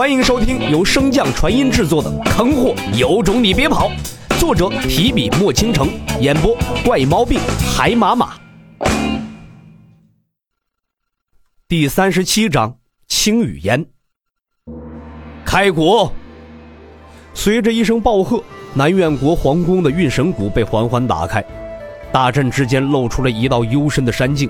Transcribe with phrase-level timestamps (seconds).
[0.00, 3.90] 欢迎收听由升降传音制作的《坑货有种你别跑》，
[4.40, 7.38] 作者提笔墨倾城，演播怪毛病
[7.76, 8.32] 海马马。
[11.68, 12.78] 第三十七章
[13.08, 13.84] 青雨烟。
[15.44, 16.10] 开国。
[17.34, 18.42] 随着一声暴喝，
[18.72, 21.44] 南苑国皇宫的运神谷被缓缓打开，
[22.10, 24.48] 大阵之间露出了一道幽深的山径。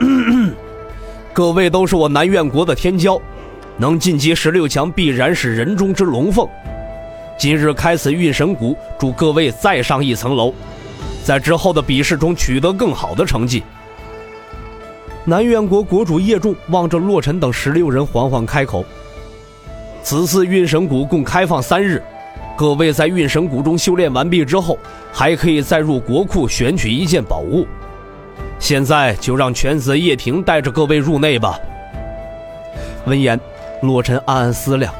[1.32, 3.16] 各位都是我南苑国的天骄，
[3.80, 6.46] 能晋级十六强必然是人中之龙凤。
[7.38, 10.52] 今日开此运神谷，祝各位再上一层楼，
[11.24, 13.62] 在之后的比试中取得更好的成绩。
[15.24, 18.84] 南苑国国主叶仲望着洛尘等十六人，缓缓开口
[20.04, 22.02] ：“此次运神谷共开放三日，
[22.58, 24.78] 各位在运神谷中修炼完毕之后，
[25.10, 27.66] 还可以再入国库选取一件宝物。
[28.58, 31.58] 现在就让犬子叶庭带着各位入内吧。”
[33.06, 33.40] 闻言，
[33.82, 34.92] 洛尘暗暗思量：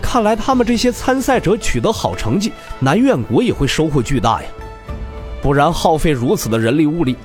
[0.00, 4.48] 看来他们这些参赛者取得好成绩，南苑国也会收获巨大呀。
[5.40, 7.16] 不然耗费如此的人力物力。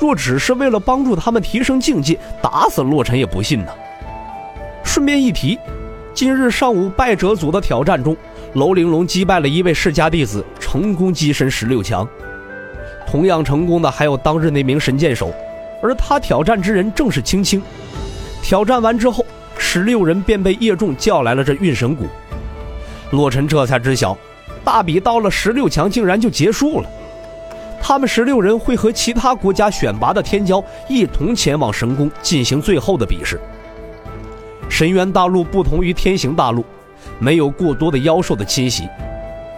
[0.00, 3.72] 若只是为了帮助他们提升境界，打死洛尘也不信呢。
[4.84, 5.58] 顺便一提，
[6.14, 8.16] 今日上午败者组的挑战中，
[8.54, 12.08] 楼玲珑击败了一位世家弟子，成功跻身十六强。
[13.08, 15.32] 同样成功的还有当日那名神箭手，
[15.82, 17.60] 而他挑战之人正是青青。
[18.40, 19.26] 挑战完之后，
[19.70, 22.06] 十六人便被叶仲叫来了这运神谷。
[23.10, 24.16] 洛尘这才知晓，
[24.64, 26.88] 大比到了十六强竟然就结束了。
[27.78, 33.38] 他们十六人会和其他国家选拔的天骄一同前往神宫进行最后的比试。
[34.70, 36.64] 神渊大陆不同于天行大陆，
[37.18, 38.88] 没有过多的妖兽的侵袭，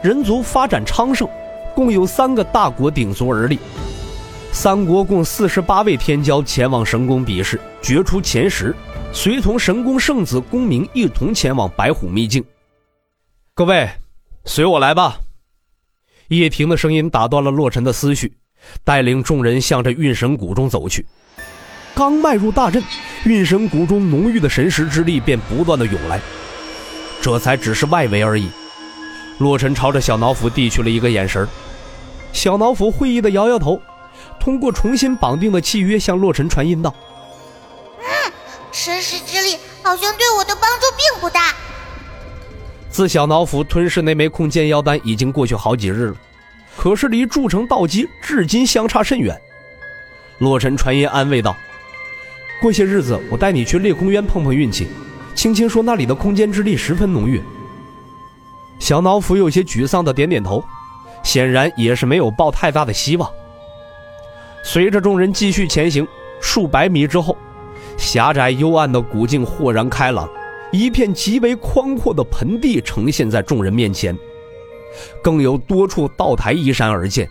[0.02, 1.28] 人族发展昌盛，
[1.72, 3.60] 共有三个大国鼎足而立。
[4.50, 8.74] 三国共四十八位天骄前往神宫比试，决出前十，
[9.12, 12.44] 随同神宫圣子公明一同前往白虎秘境。
[13.54, 13.88] 各位，
[14.44, 15.18] 随我来吧。
[16.28, 18.32] 叶婷的声音打断了洛尘的思绪，
[18.84, 21.04] 带领众人向着运神谷中走去。
[21.92, 22.82] 刚迈入大阵，
[23.24, 26.20] 运神谷中浓郁的神识之力便不断的涌来。
[27.20, 28.48] 这才只是外围而已。
[29.38, 31.46] 洛尘朝着小脑斧递去了一个眼神，
[32.32, 33.82] 小脑斧会意的摇摇头，
[34.38, 36.94] 通过重新绑定的契约向洛尘传音道：“，
[38.82, 41.54] 神识之力好像对我的帮助并不大。”
[42.88, 46.16] 自小脑斧吞噬那枚空间妖丹已经过去好几日了，
[46.78, 49.38] 可是离铸成道基至今相差甚远。
[50.38, 51.54] 洛尘传音安慰道
[52.62, 54.88] ：“过些日子我带你去裂空渊碰碰运气。”
[55.36, 57.42] 青青说那里的空间之力十分浓郁。
[58.78, 60.64] 小脑斧有些沮丧的点点头，
[61.22, 63.30] 显然也是没有抱太大的希望。
[64.62, 66.06] 随着众人继续前行，
[66.40, 67.36] 数百米之后，
[68.00, 70.28] 狭窄幽暗的古境豁然开朗。
[70.72, 74.16] 一片极为宽阔的盆地呈现在众人面前，
[75.20, 77.28] 更有多处道台依山而建。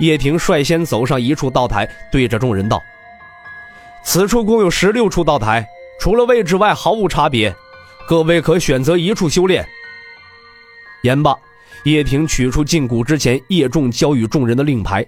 [0.00, 2.80] 叶婷率先走上一处道台，对着众人道
[4.02, 5.66] ：“此处共有十六处道台，
[6.00, 7.54] 除了位置外毫无差别，
[8.08, 9.62] 各位可选择一处修炼。”
[11.04, 11.36] 言罢，
[11.84, 15.06] 叶婷取出禁锢之前叶仲交与众人的令牌，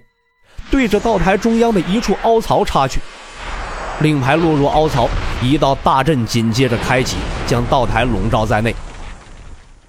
[0.69, 2.99] 对着道台中央的一处凹槽插去。
[4.01, 5.09] 令牌落入凹槽，
[5.41, 7.15] 一道大阵紧接着开启，
[7.47, 8.75] 将道台笼罩在内。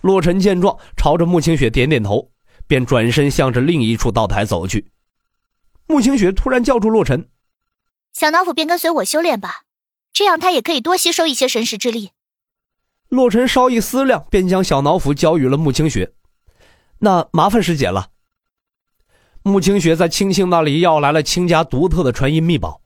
[0.03, 2.31] 洛尘见状，朝着穆清雪点点头，
[2.69, 4.93] 便转身向着另一处道台走去。
[5.89, 7.29] 穆清雪突然叫住洛尘
[8.15, 9.63] ：“小脑斧便跟随我修炼吧，
[10.13, 12.13] 这样他也可以多吸收一些神识之力。”
[13.09, 16.13] 洛尘稍一思量，便将小脑斧交予了穆清雪。
[17.01, 18.09] 那麻烦师姐了。
[19.43, 22.81] 穆清雪在青青那里要来了青家独特的传音秘宝。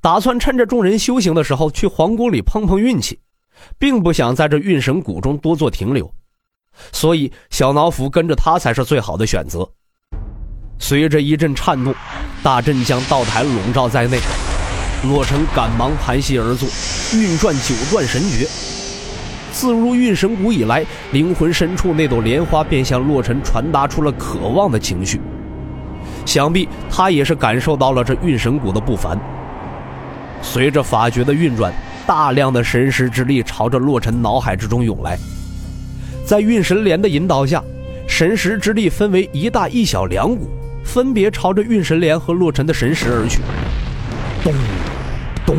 [0.00, 3.18] 打算趁着众人修行的时候去皇宫里碰碰运气，
[3.78, 6.08] 并不想在这运神谷中多做停留，
[6.92, 9.68] 所以小脑斧跟着他才是最好的选择。
[10.78, 11.92] 随着一阵颤动，
[12.42, 14.18] 大阵将道台笼罩在内。
[15.04, 16.68] 洛尘赶忙盘膝而坐，
[17.18, 18.46] 运转九转神诀。
[19.50, 25.20] 自入运神谷以来，灵魂深处那朵莲花便向洛尘传达出了渴望的情绪，
[26.24, 29.18] 想必他也是感受到了这运神谷的不凡。
[30.42, 31.72] 随着法诀的运转，
[32.06, 35.18] 大量的神识之力朝着洛尘脑海之中涌来。
[36.24, 37.62] 在运神莲的引导下，
[38.06, 40.48] 神识之力分为一大一小两股，
[40.84, 43.40] 分别朝着运神莲和洛尘的神识而去。
[44.42, 44.54] 咚，
[45.44, 45.56] 咚，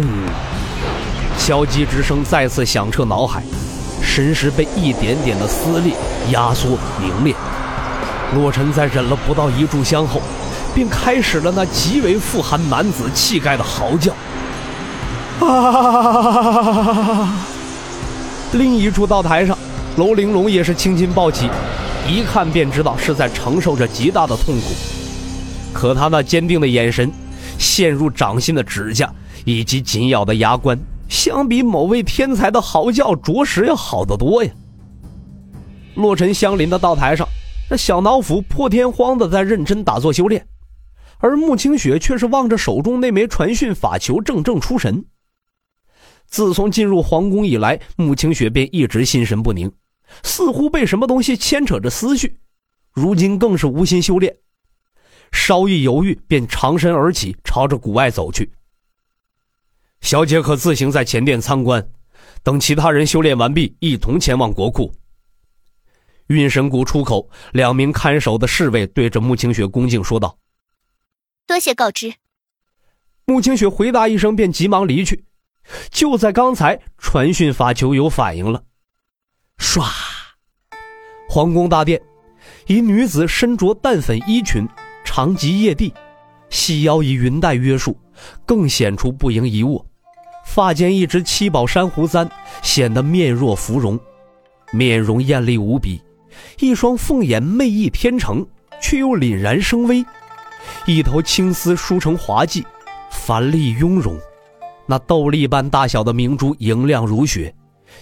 [1.37, 3.43] 敲击之声再次响彻脑海，
[4.01, 5.93] 神识被一点点的撕裂、
[6.31, 7.35] 压缩、凝练。
[8.35, 10.21] 洛尘在忍了不到一炷香后，
[10.75, 14.13] 便开始了那极为富含男子气概的嚎叫。
[15.39, 17.29] 哈！
[18.53, 19.57] 另一处道台上，
[19.97, 21.49] 楼玲珑也是青筋暴起，
[22.07, 24.73] 一看便知道是在承受着极大的痛苦。
[25.71, 27.11] 可他那坚定的眼神，
[27.57, 29.13] 陷入掌心的指甲，
[29.45, 34.51] 以及紧咬的牙关，相比某位天才的嚎叫，着实要好得多呀。
[35.95, 37.27] 洛尘相邻的道台上，
[37.69, 40.47] 那小脑斧破天荒的在认真打坐修炼，
[41.19, 45.05] 而穆清雪却是望着手中那枚传讯法球，怔怔出神。
[46.29, 49.71] 自从进入皇宫以来，穆清雪便一直心神不宁，
[50.23, 52.39] 似乎被什么东西牵扯着思绪，
[52.93, 54.37] 如今更是无心修炼，
[55.31, 58.51] 稍一犹豫便长身而起，朝着谷外走去。
[60.01, 61.85] 小姐可自行在前殿参观，
[62.43, 64.93] 等其他人修炼完毕，一同前往国库。
[66.27, 70.37] 运神谷出口，两名看守的侍卫对着穆清雪恭敬说道
[71.47, 72.13] ：“多谢告知。”
[73.25, 75.25] 穆清雪回答一声，便急忙离去。
[75.89, 78.63] 就在刚才，传讯法球有反应了。
[79.57, 79.83] 唰！
[81.29, 82.01] 皇宫大殿，
[82.67, 84.67] 一女子身着淡粉衣裙，
[85.03, 85.93] 长及腋地，
[86.49, 87.95] 细腰以云带约束，
[88.45, 89.85] 更显出不盈一握。
[90.45, 92.27] 发间一只七宝珊瑚簪，
[92.63, 93.99] 显得面若芙蓉，
[94.71, 96.01] 面容艳丽无比。
[96.59, 98.45] 一双凤眼媚意天成，
[98.81, 100.03] 却又凛然生威。
[100.87, 102.63] 一头青丝梳成滑髻，
[103.11, 104.19] 繁丽雍容。
[104.89, 107.53] 那豆粒般大小的明珠莹亮如雪，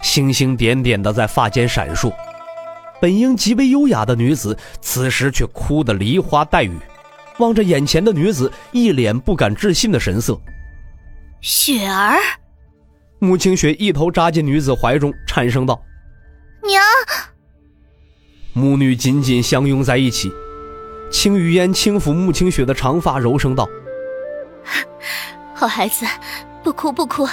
[0.02, 2.10] 星星点点的在发间闪烁。
[3.02, 6.72] 本应极为优雅的女子，此时却哭得梨花带雨，
[7.40, 10.40] 望着眼前的女子，一脸不敢置信的神色。
[11.42, 12.18] 雪儿，
[13.20, 15.78] 穆清雪一头扎进女子怀中，颤声道
[16.66, 16.82] ：“娘。”
[18.56, 20.32] 母女紧紧相拥在一起，
[21.12, 23.68] 青雨嫣轻抚穆清雪的长发，柔声道
[25.58, 26.06] ：“好孩子。”
[26.64, 27.26] 不哭不哭，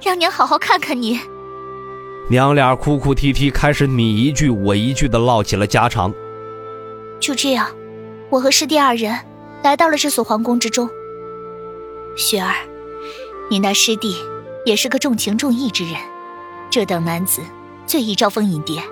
[0.00, 1.20] 让娘好好看看你。
[2.30, 6.10] 娘俩哭哭啼啼，开始你一句我一句的唠起了家常。
[7.20, 7.68] 就这样，
[8.30, 9.14] 我和师弟二人
[9.62, 10.88] 来到了这所皇宫之中。
[12.16, 12.54] 雪儿，
[13.50, 14.16] 你那师弟
[14.64, 15.96] 也是个重情重义之人，
[16.70, 17.42] 这等男子
[17.86, 18.82] 最易招蜂引蝶。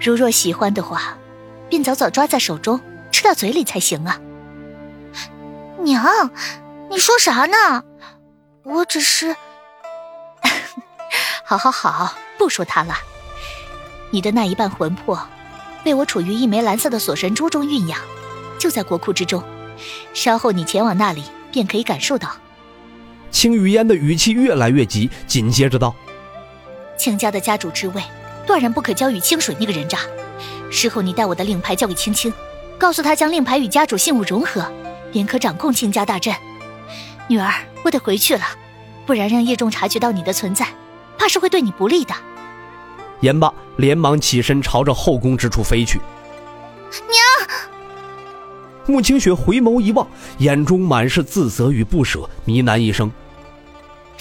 [0.00, 1.16] 如若喜欢的话，
[1.68, 2.80] 便早早抓在手中，
[3.12, 4.18] 吃到嘴里才行啊。
[5.78, 6.04] 娘，
[6.92, 7.82] 你说啥呢？
[8.64, 9.34] 我只是，
[11.42, 12.94] 好好好，不说他了。
[14.10, 15.18] 你的那一半魂魄，
[15.82, 17.98] 被我处于一枚蓝色的锁神珠中蕴养，
[18.58, 19.42] 就在国库之中。
[20.12, 22.36] 稍后你前往那里，便可以感受到。
[23.30, 25.94] 青雨烟的语气越来越急，紧接着道
[26.98, 28.02] ：“青家的家主之位，
[28.46, 30.00] 断然不可交与清水那个人渣。
[30.70, 32.30] 事后你带我的令牌交给青青，
[32.78, 34.70] 告诉他将令牌与家主信物融合，
[35.10, 36.34] 便可掌控青家大阵。”
[37.32, 37.50] 女儿，
[37.82, 38.44] 我得回去了，
[39.06, 40.68] 不然让叶仲察觉到你的存在，
[41.18, 42.14] 怕是会对你不利的。
[43.20, 45.98] 言罢，连忙起身朝着后宫之处飞去。
[46.90, 47.48] 娘，
[48.84, 50.06] 穆清雪回眸一望，
[50.38, 53.10] 眼中满是自责与不舍，呢喃一声：“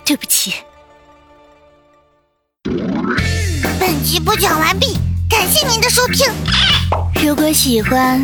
[0.05, 0.53] 对不起。”
[3.77, 4.97] 本集播讲完毕，
[5.29, 6.31] 感谢您的收听。
[7.21, 8.23] 如果喜欢，